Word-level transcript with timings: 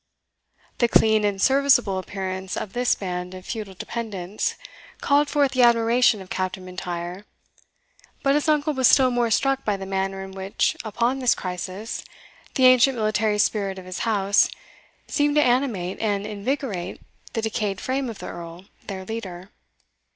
The 0.79 0.87
clean 0.87 1.23
and 1.23 1.39
serviceable 1.39 1.99
appearance 1.99 2.57
of 2.57 2.73
this 2.73 2.95
band 2.95 3.35
of 3.35 3.45
feudal 3.45 3.75
dependants 3.75 4.55
called 4.99 5.29
forth 5.29 5.51
the 5.51 5.61
admiration 5.61 6.23
of 6.23 6.31
Captain 6.31 6.65
M'Intyre; 6.65 7.23
but 8.23 8.33
his 8.33 8.49
uncle 8.49 8.73
was 8.73 8.87
still 8.87 9.11
more 9.11 9.29
struck 9.29 9.63
by 9.63 9.77
the 9.77 9.85
manner 9.85 10.23
in 10.23 10.31
which, 10.31 10.75
upon 10.83 11.19
this 11.19 11.35
crisis, 11.35 12.03
the 12.55 12.65
ancient 12.65 12.95
military 12.97 13.37
spirit 13.37 13.77
of 13.77 13.85
his 13.85 13.99
house 13.99 14.49
seemed 15.07 15.35
to 15.35 15.43
animate 15.43 15.99
and 15.99 16.25
invigorate 16.25 16.99
the 17.33 17.43
decayed 17.43 17.79
frame 17.79 18.09
of 18.09 18.17
the 18.17 18.25
Earl, 18.27 18.65
their 18.87 19.05
leader. 19.05 19.51